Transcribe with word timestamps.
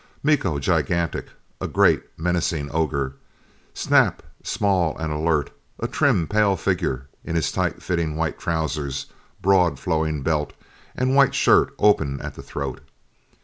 Miko 0.23 0.57
gigantic 0.57 1.27
a 1.61 1.67
great 1.67 2.01
menacing 2.17 2.71
ogre. 2.73 3.13
Snap 3.75 4.23
small 4.41 4.97
and 4.97 5.13
alert 5.13 5.51
a 5.79 5.87
trim, 5.87 6.25
pale 6.27 6.57
figure 6.57 7.05
in 7.23 7.35
his 7.35 7.51
tight 7.51 7.83
fitting 7.83 8.15
white 8.15 8.39
trousers, 8.39 9.05
broad 9.43 9.77
flowing 9.77 10.23
belt, 10.23 10.53
and 10.95 11.15
white 11.15 11.35
shirt 11.35 11.71
open 11.77 12.19
at 12.19 12.33
the 12.33 12.41
throat. 12.41 12.81